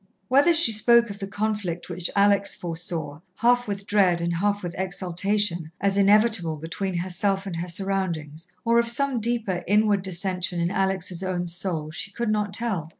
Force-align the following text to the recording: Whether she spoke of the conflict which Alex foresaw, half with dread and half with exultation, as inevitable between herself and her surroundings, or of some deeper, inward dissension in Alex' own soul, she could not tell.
Whether 0.29 0.51
she 0.51 0.71
spoke 0.71 1.11
of 1.11 1.19
the 1.19 1.27
conflict 1.27 1.87
which 1.87 2.09
Alex 2.15 2.55
foresaw, 2.55 3.19
half 3.35 3.67
with 3.67 3.85
dread 3.85 4.19
and 4.19 4.37
half 4.37 4.63
with 4.63 4.73
exultation, 4.75 5.71
as 5.79 5.95
inevitable 5.95 6.57
between 6.57 6.95
herself 6.95 7.45
and 7.45 7.57
her 7.57 7.67
surroundings, 7.67 8.47
or 8.65 8.79
of 8.79 8.87
some 8.87 9.19
deeper, 9.19 9.63
inward 9.67 10.01
dissension 10.01 10.59
in 10.59 10.71
Alex' 10.71 11.21
own 11.21 11.45
soul, 11.45 11.91
she 11.91 12.09
could 12.09 12.31
not 12.31 12.51
tell. 12.51 12.89